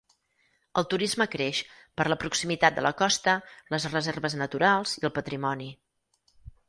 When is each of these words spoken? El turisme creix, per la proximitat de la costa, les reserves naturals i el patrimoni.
El 0.81 0.85
turisme 0.93 1.27
creix, 1.33 1.59
per 2.01 2.07
la 2.13 2.17
proximitat 2.23 2.79
de 2.79 2.85
la 2.87 2.93
costa, 3.03 3.35
les 3.75 3.85
reserves 3.93 4.37
naturals 4.45 4.95
i 5.03 5.07
el 5.11 5.15
patrimoni. 5.19 5.69